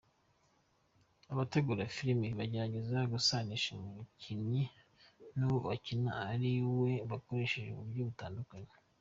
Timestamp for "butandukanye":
8.09-8.71